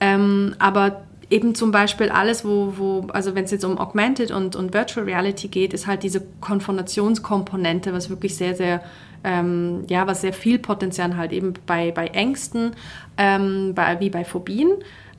[0.00, 4.56] Ähm, aber eben zum Beispiel alles, wo, wo also wenn es jetzt um Augmented und,
[4.56, 8.82] und Virtual Reality geht, ist halt diese Konfrontationskomponente, was wirklich sehr, sehr
[9.24, 12.72] ähm, ja, was sehr viel Potenzial halt eben bei, bei Ängsten,
[13.16, 14.70] ähm, bei, wie bei Phobien.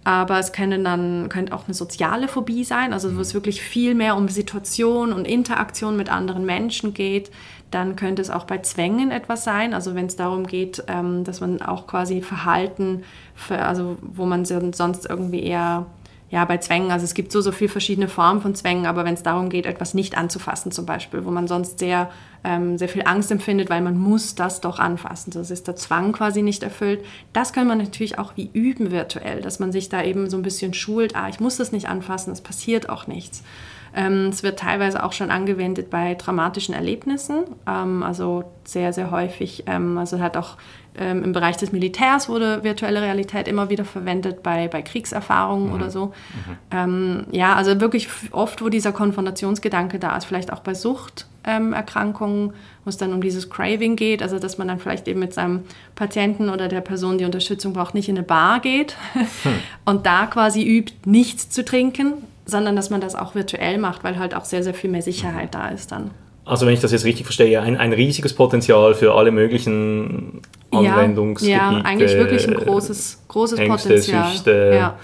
[0.04, 3.96] Aber es können dann, könnte auch eine soziale Phobie sein, also wo es wirklich viel
[3.96, 7.32] mehr um Situation und Interaktion mit anderen Menschen geht.
[7.76, 11.42] Dann könnte es auch bei Zwängen etwas sein, also wenn es darum geht, ähm, dass
[11.42, 15.86] man auch quasi Verhalten, für, also wo man sonst irgendwie eher
[16.30, 19.14] ja, bei Zwängen, also es gibt so, so viele verschiedene Formen von Zwängen, aber wenn
[19.14, 22.10] es darum geht, etwas nicht anzufassen zum Beispiel, wo man sonst sehr,
[22.46, 26.14] ähm, sehr viel Angst empfindet, weil man muss das doch anfassen, das ist der Zwang
[26.14, 30.02] quasi nicht erfüllt, das kann man natürlich auch wie üben virtuell, dass man sich da
[30.02, 33.44] eben so ein bisschen schult, ah, ich muss das nicht anfassen, es passiert auch nichts.
[33.96, 39.64] Ähm, es wird teilweise auch schon angewendet bei traumatischen Erlebnissen, ähm, also sehr, sehr häufig,
[39.68, 40.58] ähm, also hat auch
[40.98, 45.74] ähm, Im Bereich des Militärs wurde virtuelle Realität immer wieder verwendet, bei, bei Kriegserfahrungen mhm.
[45.74, 46.06] oder so.
[46.06, 46.58] Mhm.
[46.72, 52.54] Ähm, ja, also wirklich oft, wo dieser Konfrontationsgedanke da ist, vielleicht auch bei Suchterkrankungen, ähm,
[52.86, 55.64] wo es dann um dieses Craving geht, also dass man dann vielleicht eben mit seinem
[55.96, 59.52] Patienten oder der Person, die Unterstützung braucht, nicht in eine Bar geht hm.
[59.86, 62.14] und da quasi übt, nichts zu trinken,
[62.46, 65.56] sondern dass man das auch virtuell macht, weil halt auch sehr, sehr viel mehr Sicherheit
[65.56, 66.12] da ist dann.
[66.46, 71.58] Also wenn ich das jetzt richtig verstehe, ein, ein riesiges Potenzial für alle möglichen Anwendungsgebiete.
[71.58, 74.32] Ja, ja eigentlich wirklich ein großes, großes Ängste, Potenzial.
[74.32, 74.72] Süchte.
[74.76, 75.00] Ja,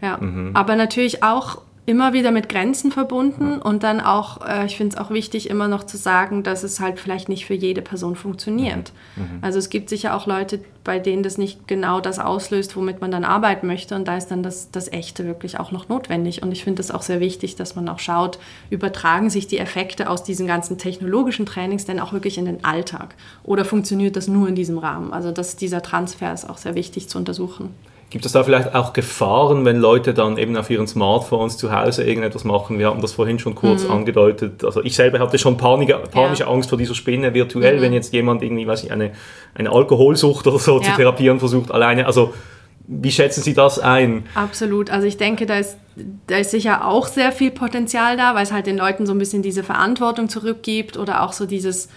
[0.00, 0.16] ja.
[0.18, 0.50] Mhm.
[0.54, 5.00] aber natürlich auch immer wieder mit Grenzen verbunden und dann auch, äh, ich finde es
[5.00, 8.92] auch wichtig, immer noch zu sagen, dass es halt vielleicht nicht für jede Person funktioniert.
[9.14, 9.22] Mhm.
[9.22, 9.38] mhm.
[9.40, 13.12] Also es gibt sicher auch Leute, bei denen das nicht genau das auslöst, womit man
[13.12, 16.42] dann arbeiten möchte und da ist dann das, das Echte wirklich auch noch notwendig.
[16.42, 20.10] Und ich finde es auch sehr wichtig, dass man auch schaut, übertragen sich die Effekte
[20.10, 24.48] aus diesen ganzen technologischen Trainings denn auch wirklich in den Alltag oder funktioniert das nur
[24.48, 25.12] in diesem Rahmen?
[25.12, 27.74] Also dass dieser Transfer ist auch sehr wichtig zu untersuchen.
[28.08, 32.04] Gibt es da vielleicht auch Gefahren, wenn Leute dann eben auf ihren Smartphones zu Hause
[32.04, 32.78] irgendetwas machen?
[32.78, 33.90] Wir hatten das vorhin schon kurz mhm.
[33.90, 34.64] angedeutet.
[34.64, 36.48] Also ich selber hatte schon panische, panische ja.
[36.48, 37.82] Angst vor dieser Spinne virtuell, mhm.
[37.82, 39.10] wenn jetzt jemand irgendwie, weiß ich, eine,
[39.54, 40.84] eine Alkoholsucht oder so ja.
[40.84, 42.06] zu therapieren versucht alleine.
[42.06, 42.32] Also
[42.86, 44.24] wie schätzen Sie das ein?
[44.34, 44.90] Absolut.
[44.90, 45.76] Also ich denke, da ist,
[46.28, 49.18] da ist sicher auch sehr viel Potenzial da, weil es halt den Leuten so ein
[49.18, 51.88] bisschen diese Verantwortung zurückgibt oder auch so dieses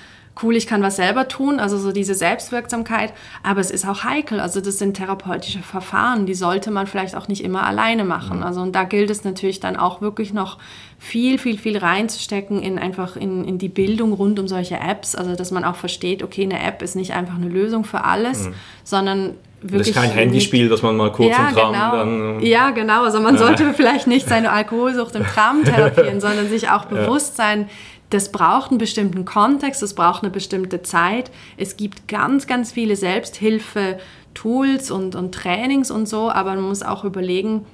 [0.42, 4.40] cool, ich kann was selber tun, also so diese Selbstwirksamkeit, aber es ist auch heikel,
[4.40, 8.38] also das sind therapeutische Verfahren, die sollte man vielleicht auch nicht immer alleine machen.
[8.38, 8.44] Mhm.
[8.44, 10.58] Also und da gilt es natürlich dann auch wirklich noch
[10.98, 15.36] viel, viel, viel reinzustecken in einfach in, in die Bildung rund um solche Apps, also
[15.36, 18.54] dass man auch versteht, okay, eine App ist nicht einfach eine Lösung für alles, mhm.
[18.84, 21.92] sondern Wirklich das ist kein Handyspiel, das man mal kurz ja, im Tram genau.
[21.92, 22.42] dann.
[22.42, 23.04] Ja, genau.
[23.04, 27.70] Also man sollte vielleicht nicht seine Alkoholsucht im Tram therapieren, sondern sich auch bewusst sein,
[28.10, 31.32] das braucht einen bestimmten Kontext, das braucht eine bestimmte Zeit.
[31.58, 37.04] Es gibt ganz, ganz viele Selbsthilfe-Tools und, und Trainings und so, aber man muss auch
[37.04, 37.66] überlegen,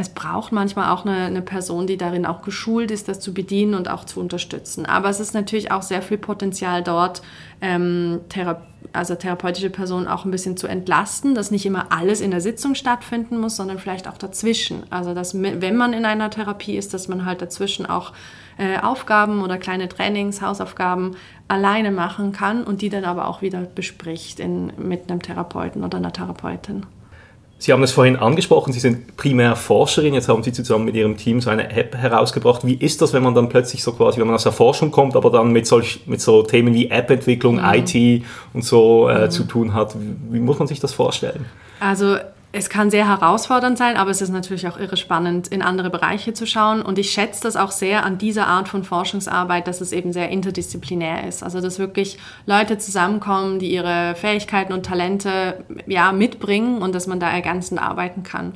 [0.00, 3.74] es braucht manchmal auch eine, eine, Person, die darin auch geschult ist, das zu bedienen
[3.74, 4.86] und auch zu unterstützen.
[4.86, 7.20] Aber es ist natürlich auch sehr viel Potenzial dort,
[7.60, 8.62] ähm, Thera
[8.92, 12.74] also therapeutische Personen auch ein bisschen zu entlasten, dass nicht immer alles in der Sitzung
[12.74, 14.82] stattfinden muss, sondern vielleicht auch dazwischen.
[14.90, 18.12] Also dass wenn man in einer Therapie ist, dass man halt dazwischen auch
[18.60, 21.16] äh, Aufgaben oder kleine Trainings, Hausaufgaben
[21.48, 25.96] alleine machen kann und die dann aber auch wieder bespricht in, mit einem Therapeuten oder
[25.96, 26.84] einer Therapeutin.
[27.58, 31.16] Sie haben es vorhin angesprochen, Sie sind primär Forscherin, jetzt haben Sie zusammen mit Ihrem
[31.16, 32.66] Team so eine App herausgebracht.
[32.66, 35.16] Wie ist das, wenn man dann plötzlich so quasi, wenn man aus der Forschung kommt,
[35.16, 37.64] aber dann mit, solch, mit so Themen wie App-Entwicklung, mhm.
[37.74, 39.30] IT und so äh, mhm.
[39.30, 39.94] zu tun hat?
[39.94, 41.46] Wie, wie muss man sich das vorstellen?
[41.80, 42.16] Also
[42.52, 46.32] es kann sehr herausfordernd sein, aber es ist natürlich auch irre spannend, in andere Bereiche
[46.32, 46.82] zu schauen.
[46.82, 50.30] Und ich schätze das auch sehr an dieser Art von Forschungsarbeit, dass es eben sehr
[50.30, 51.44] interdisziplinär ist.
[51.44, 57.20] Also dass wirklich Leute zusammenkommen, die ihre Fähigkeiten und Talente ja, mitbringen und dass man
[57.20, 58.54] da ergänzend arbeiten kann.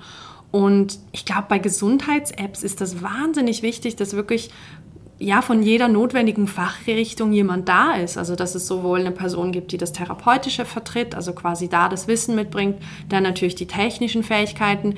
[0.51, 4.51] Und ich glaube, bei Gesundheits-Apps ist das wahnsinnig wichtig, dass wirklich
[5.25, 8.19] ja, von jeder notwendigen Fachrichtung jemand da ist.
[8.19, 12.07] Also dass es sowohl eine Person gibt, die das Therapeutische vertritt, also quasi da das
[12.09, 12.77] Wissen mitbringt,
[13.09, 14.97] dann natürlich die technischen Fähigkeiten.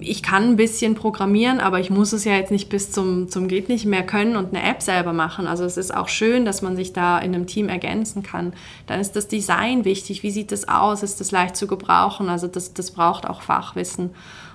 [0.00, 3.48] Ich kann ein bisschen programmieren, aber ich muss es ja jetzt nicht bis zum, zum
[3.48, 5.46] geht nicht mehr können und eine App selber machen.
[5.46, 8.52] Also es ist auch schön, dass man sich da in einem Team ergänzen kann.
[8.86, 10.22] Dann ist das Design wichtig.
[10.22, 11.02] Wie sieht das aus?
[11.02, 12.28] Ist das leicht zu gebrauchen?
[12.28, 14.10] Also das, das braucht auch Fachwissen.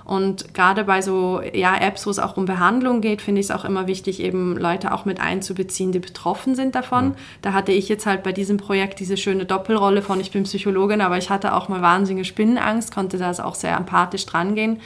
[0.06, 3.52] Und gerade bei so ja, Apps, wo es auch um Behandlung geht, finde ich es
[3.52, 7.10] auch immer wichtig, eben Leute auch mit einzubeziehen, die betroffen sind davon.
[7.10, 7.16] Mhm.
[7.42, 11.02] Da hatte ich jetzt halt bei diesem Projekt diese schöne Doppelrolle von, ich bin Psychologin,
[11.02, 14.80] aber ich hatte auch mal wahnsinnige Spinnenangst, konnte da auch sehr empathisch drangehen.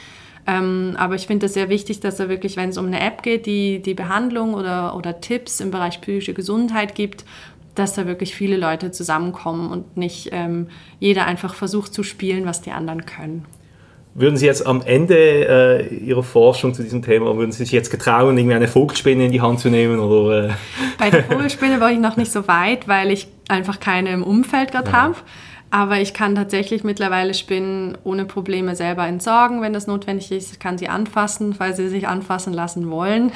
[0.46, 3.22] Ähm, aber ich finde es sehr wichtig, dass er wirklich, wenn es um eine App
[3.22, 7.24] geht, die, die Behandlung oder, oder Tipps im Bereich psychische Gesundheit gibt,
[7.74, 12.62] dass da wirklich viele Leute zusammenkommen und nicht ähm, jeder einfach versucht zu spielen, was
[12.62, 13.44] die anderen können.
[14.14, 17.90] Würden Sie jetzt am Ende äh, Ihrer Forschung zu diesem Thema, würden Sie sich jetzt
[17.90, 20.00] getrauen, irgendwie eine Vogelspinne in die Hand zu nehmen?
[20.00, 20.50] Oder, äh?
[20.98, 24.72] Bei der Vogelspinne war ich noch nicht so weit, weil ich einfach keine im Umfeld
[24.72, 25.14] gerade habe.
[25.72, 30.52] Aber ich kann tatsächlich mittlerweile Spinnen ohne Probleme selber entsorgen, wenn das notwendig ist.
[30.52, 33.30] Ich kann sie anfassen, weil sie sich anfassen lassen wollen.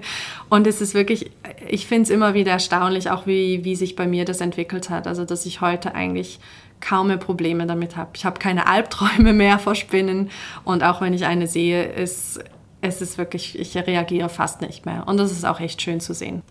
[0.48, 1.32] Und es ist wirklich,
[1.68, 5.08] ich finde es immer wieder erstaunlich, auch wie, wie sich bei mir das entwickelt hat.
[5.08, 6.38] Also, dass ich heute eigentlich
[6.80, 8.10] kaum mehr Probleme damit habe.
[8.14, 10.30] Ich habe keine Albträume mehr vor Spinnen.
[10.64, 12.38] Und auch wenn ich eine sehe, ist,
[12.82, 15.08] es ist wirklich, ich reagiere fast nicht mehr.
[15.08, 16.42] Und das ist auch echt schön zu sehen.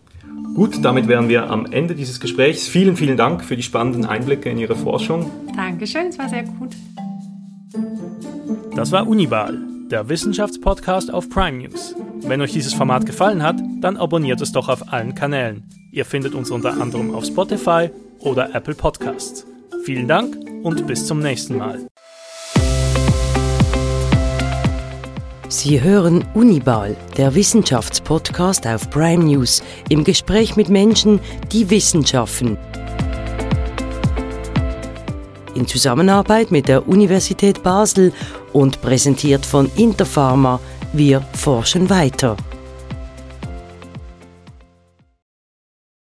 [0.55, 2.67] Gut, damit wären wir am Ende dieses Gesprächs.
[2.67, 5.29] Vielen, vielen Dank für die spannenden Einblicke in Ihre Forschung.
[5.55, 6.75] Dankeschön, es war sehr gut.
[8.75, 9.57] Das war Unibal,
[9.89, 11.95] der Wissenschaftspodcast auf Prime News.
[12.21, 15.63] Wenn euch dieses Format gefallen hat, dann abonniert es doch auf allen Kanälen.
[15.91, 19.45] Ihr findet uns unter anderem auf Spotify oder Apple Podcasts.
[19.83, 21.87] Vielen Dank und bis zum nächsten Mal.
[25.51, 31.19] Sie hören Unibal, der Wissenschaftspodcast auf Prime News, im Gespräch mit Menschen,
[31.51, 32.55] die Wissenschaften.
[35.55, 38.13] In Zusammenarbeit mit der Universität Basel
[38.53, 40.59] und präsentiert von Interpharma,
[40.93, 42.37] wir forschen weiter.